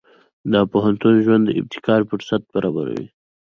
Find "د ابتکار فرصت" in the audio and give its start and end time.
1.45-2.41